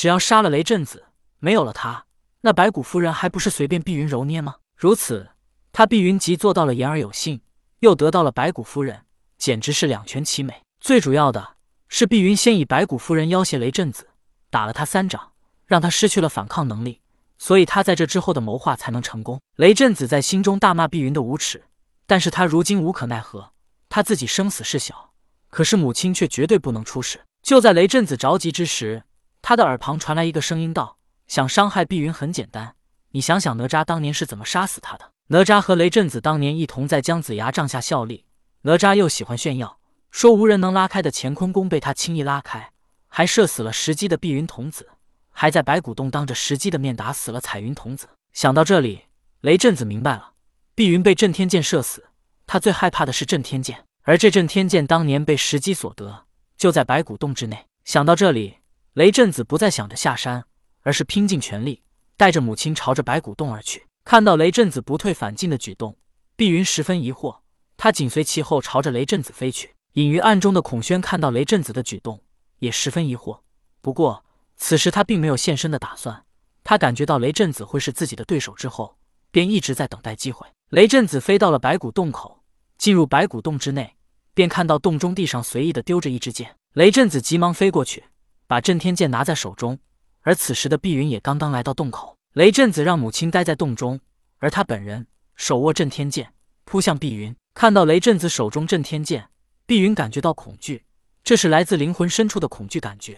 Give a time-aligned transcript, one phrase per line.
[0.00, 1.04] 只要杀了雷震子，
[1.40, 2.06] 没有了他，
[2.40, 4.54] 那白骨夫人还不是随便碧云揉捏吗？
[4.74, 5.28] 如此，
[5.72, 7.42] 他碧云即做到了言而有信，
[7.80, 9.04] 又得到了白骨夫人，
[9.36, 10.62] 简直是两全其美。
[10.80, 11.56] 最主要的
[11.88, 14.08] 是，碧云先以白骨夫人要挟雷震子，
[14.48, 15.32] 打了他三掌，
[15.66, 17.02] 让他失去了反抗能力，
[17.36, 19.38] 所以他在这之后的谋划才能成功。
[19.56, 21.62] 雷震子在心中大骂碧云的无耻，
[22.06, 23.52] 但是他如今无可奈何，
[23.90, 25.12] 他自己生死事小，
[25.50, 27.20] 可是母亲却绝对不能出事。
[27.42, 29.02] 就在雷震子着急之时，
[29.50, 30.96] 他的耳旁传来一个声音道
[31.26, 32.76] ：“想伤害碧云很简单，
[33.10, 35.10] 你想想哪吒当年是怎么杀死他的？
[35.26, 38.26] 哪吒和雷震子当年一同在姜子牙帐下效力，
[38.62, 39.80] 哪吒又喜欢炫耀。”
[40.12, 42.70] 说无人能拉开的乾坤宫被他轻易拉开，
[43.08, 44.88] 还射死了石矶的碧云童子，
[45.30, 48.08] 还在白骨洞当着石矶的面打死了彩云童子。
[48.32, 49.06] 想到这里，
[49.40, 50.34] 雷震子明白了，
[50.76, 52.04] 碧云被震天剑射死，
[52.46, 57.66] 他最害怕的是震天剑，而这震天剑当年被石矶所得，就在白骨洞之内。
[57.84, 58.58] 想到这里，
[58.94, 60.44] 雷震子不再想着下山，
[60.80, 61.84] 而是拼尽全力，
[62.16, 63.86] 带着母亲朝着白骨洞而去。
[64.04, 65.96] 看到雷震子不退反进的举动，
[66.34, 67.38] 碧云十分疑惑，
[67.76, 69.74] 他紧随其后朝着雷震子飞去。
[69.92, 72.20] 隐于暗中的孔宣看到雷震子的举动，
[72.58, 73.40] 也十分疑惑。
[73.80, 74.24] 不过
[74.56, 76.24] 此时他并没有现身的打算。
[76.64, 78.98] 他感觉到雷震子会是自己的对手之后，
[79.30, 80.46] 便一直在等待机会。
[80.70, 82.42] 雷震子飞到了白骨洞口，
[82.76, 83.96] 进入白骨洞之内，
[84.34, 86.56] 便看到洞中地上随意的丢着一支箭。
[86.74, 88.04] 雷震子急忙飞过去，
[88.50, 89.78] 把震天剑拿在手中。
[90.22, 92.16] 而此时的碧云也刚刚来到洞口。
[92.32, 94.00] 雷震子让母亲待在洞中，
[94.38, 95.06] 而他本人
[95.36, 96.32] 手握震天剑，
[96.64, 97.32] 扑向碧云。
[97.54, 99.28] 看到雷震子手中震天剑。
[99.66, 100.82] 碧云感觉到恐惧，
[101.22, 103.16] 这是来自灵魂深处的恐惧感觉，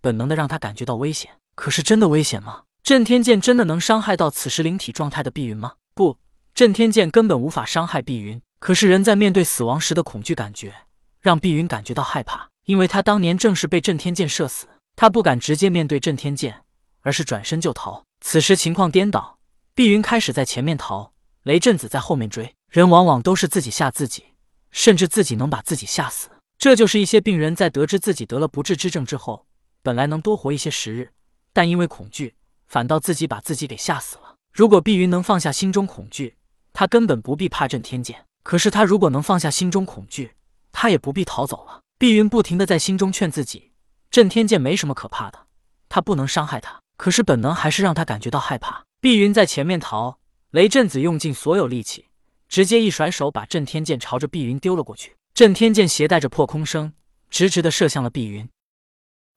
[0.00, 1.30] 本能的让他感觉到危险。
[1.54, 2.64] 可是真的危险吗？
[2.82, 5.74] 震天剑真的能伤害到此时灵体状态的碧云吗？
[5.94, 6.18] 不，
[6.56, 8.42] 震天剑根本无法伤害碧云。
[8.58, 10.74] 可是人在面对死亡时的恐惧感觉，
[11.20, 14.66] 让碧云感觉到害怕，因为他当年正是被震天剑射死。
[14.96, 16.64] 他不敢直接面对震天剑，
[17.02, 18.02] 而是转身就逃。
[18.22, 19.36] 此时情况颠倒，
[19.74, 21.12] 碧云开始在前面逃，
[21.42, 22.54] 雷震子在后面追。
[22.70, 24.24] 人往往都是自己吓自己。
[24.70, 29.44] 甚至自己能把自己吓死，这就是一些病人在得知自己得了不治之症之后，
[29.82, 31.10] 本来能多活一些时日，
[31.52, 32.36] 但因为恐惧，
[32.68, 34.36] 反倒自己把自己给吓死了。
[34.50, 36.36] 如果碧云能放下心中恐惧，
[36.72, 38.24] 他根本不必怕震天剑。
[38.42, 40.32] 可是他如果能放下心中恐惧，
[40.72, 41.82] 他也不必逃走了。
[42.02, 43.70] 碧云不停的在心中劝自己，
[44.10, 45.46] 震天剑没什么可怕的，
[45.88, 46.80] 他不能伤害他。
[46.96, 48.82] 可是本能还是让他感觉到害怕。
[49.00, 50.18] 碧云在前面逃，
[50.50, 52.08] 雷震子用尽所有力气。
[52.48, 55.14] 直接一甩手，把震天剑朝着碧云丢了过去。
[55.32, 56.92] 震天剑携带着破空声，
[57.30, 58.48] 直直的射向了碧云。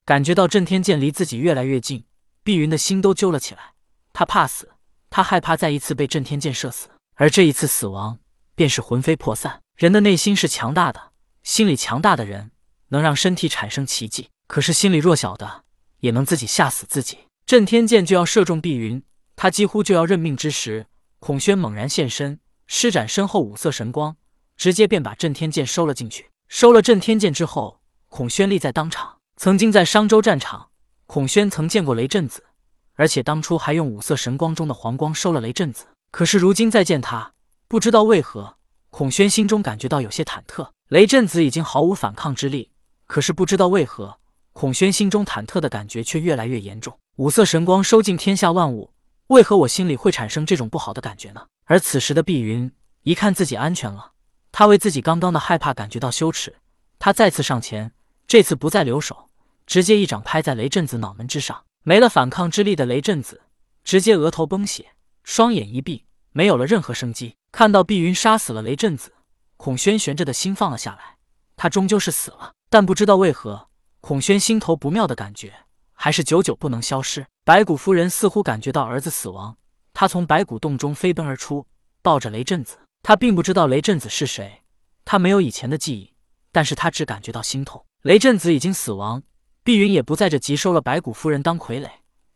[0.03, 2.05] 感觉到震天剑离自己越来越近，
[2.43, 3.75] 碧云的心都揪了起来。
[4.11, 4.71] 他怕死，
[5.11, 8.17] 他害怕再一次被震天剑射死，而这一次死亡
[8.55, 9.61] 便是魂飞魄散。
[9.75, 11.11] 人的内心是强大的，
[11.43, 12.49] 心理强大的人
[12.89, 15.63] 能让身体产生奇迹，可是心理弱小的
[15.99, 17.19] 也能自己吓死自己。
[17.45, 19.03] 震天剑就要射中碧云，
[19.35, 20.87] 他几乎就要认命之时，
[21.19, 22.39] 孔宣猛然现身。
[22.67, 24.17] 施展身后五色神光，
[24.57, 26.31] 直接便把震天剑收了进去。
[26.47, 27.79] 收了震天剑之后，
[28.09, 29.17] 孔宣立在当场。
[29.37, 30.69] 曾经在商州战场，
[31.05, 32.45] 孔宣曾见过雷震子，
[32.95, 35.85] 而且当初还用五色神光中的黄光收了雷震子。
[36.09, 37.33] 可是如今再见他，
[37.67, 38.57] 不知道为何，
[38.89, 40.69] 孔宣心中感觉到有些忐忑。
[40.87, 42.71] 雷震子已经毫无反抗之力，
[43.07, 44.19] 可是不知道为何，
[44.53, 46.97] 孔宣心中忐忑的感觉却越来越严重。
[47.17, 48.91] 五色神光收尽天下万物，
[49.27, 51.45] 为何我心里会产生这种不好的感觉呢？
[51.65, 52.71] 而此时的碧云
[53.03, 54.11] 一看自己安全了，
[54.51, 56.55] 他为自己刚刚的害怕感觉到羞耻。
[56.99, 57.91] 他再次上前，
[58.27, 59.29] 这次不再留手，
[59.65, 61.63] 直接一掌拍在雷震子脑门之上。
[61.83, 63.41] 没了反抗之力的雷震子
[63.83, 64.93] 直接额头崩血，
[65.23, 67.35] 双眼一闭，没有了任何生机。
[67.51, 69.13] 看到碧云杀死了雷震子，
[69.57, 71.14] 孔宣悬着的心放了下来。
[71.55, 73.69] 他终究是死了，但不知道为何，
[74.01, 75.53] 孔宣心头不妙的感觉
[75.93, 77.25] 还是久久不能消失。
[77.43, 79.57] 白骨夫人似乎感觉到儿子死亡。
[79.93, 81.65] 他从白骨洞中飞奔而出，
[82.01, 82.77] 抱着雷震子。
[83.01, 84.63] 他并不知道雷震子是谁，
[85.05, 86.13] 他没有以前的记忆，
[86.51, 87.85] 但是他只感觉到心痛。
[88.01, 89.23] 雷震子已经死亡，
[89.63, 91.89] 碧云也不在这急收了白骨夫人当傀儡。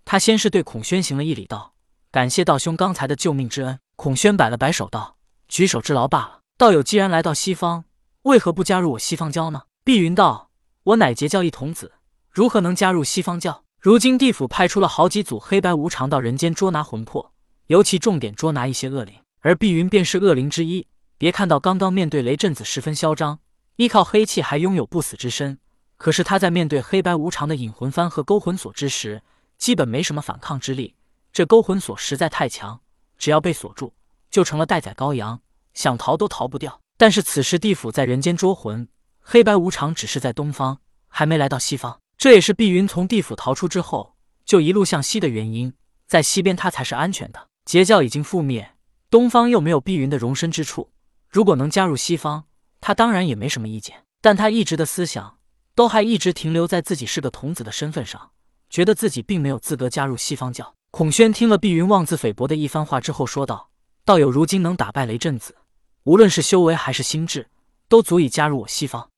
[0.06, 1.74] 他先是对孔宣行了一礼，道
[2.12, 5.18] ：“感谢道兄刚才的救命之恩。”孔宣摆了摆手，道
[5.50, 6.40] ：“举手之劳罢了。
[6.58, 7.84] 道友既然来到西方，
[8.24, 10.50] 为何不加入我西方教呢？”碧云道
[10.84, 11.94] ：“我乃截教一童子，
[12.30, 13.64] 如何能加入西方教？
[13.80, 17.34] 如今地府派出了好几组黑白无常到人间捉拿魂魄。”
[17.68, 20.88] 尤其重点捉拿一些恶灵，而碧云便是恶灵之一。
[21.20, 23.40] 别看到刚刚面对雷震子十分嚣张，
[23.76, 25.60] 依靠黑气还拥有不死之身，
[25.96, 29.22] 可是他在面对黑白无常的引魂幡和勾魂锁之时，
[29.60, 30.96] 基本没什么反抗之力。
[31.32, 32.82] 这勾魂锁实在太强，
[33.20, 33.94] 只要被锁住，
[34.32, 35.40] 就成了待宰羔羊，
[35.76, 36.82] 想逃都逃不掉。
[37.00, 38.86] 但是此时地府在人间捉魂，
[39.22, 41.98] 黑白无常只是在东方，还没来到西方。
[42.18, 44.18] 这也是碧云从地府逃出之后。
[44.44, 45.72] 就一路向西的原因，
[46.08, 47.48] 在西边他才是安全的。
[47.64, 48.76] 截教已经覆灭，
[49.10, 50.92] 东方又没有碧云的容身之处，
[51.30, 52.44] 如果能加入西方，
[52.82, 54.04] 他当然也没什么意见。
[54.20, 55.38] 但他一直的思想
[55.74, 58.32] 都还一直停留在自己是个童子的身份上，
[58.70, 60.76] 觉得自己并没有资格加入西方教。
[60.92, 63.70] 孔宣听了碧云妄自菲薄的一番话之后，说道
[64.04, 65.56] ：“道友如今能打败雷震子，
[66.04, 67.50] 无论是修为还是心智，
[67.88, 69.10] 都足以加入我西方。”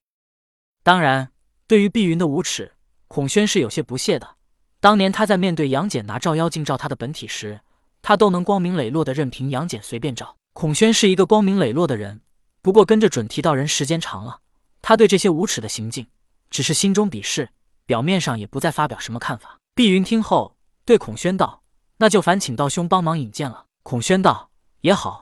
[0.83, 1.31] 当然，
[1.68, 2.74] 对于碧云的无耻，
[3.07, 4.36] 孔宣是有些不屑的。
[4.80, 7.62] 当年他在面对杨戬拿照妖镜照他的本体时，
[8.01, 10.36] 他都能光明磊落的任凭杨戬随便照。
[10.54, 12.22] 孔宣是一个光明磊落的人，
[12.63, 14.39] 不过跟着准提道人时间长了，
[14.81, 16.07] 他对这些无耻的行径
[16.50, 17.50] 只是心中鄙视，
[17.86, 19.60] 表面上也不再发表什么看法。
[19.75, 21.62] 碧云听后对孔宣道
[21.98, 24.50] ：“那就烦请道兄帮忙引荐了。”孔宣道
[24.81, 25.20] ：“也好，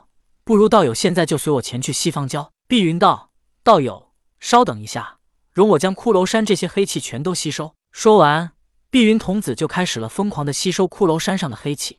[0.50, 3.30] 不如道友现在就随我前去西方教。”碧云道
[3.64, 5.20] ：“道友稍等一下，
[5.54, 8.54] 容我将骷髅山这些黑气全都吸收。”说完，
[8.90, 11.99] 碧云童子就开始了疯狂的吸收骷髅山上的黑气。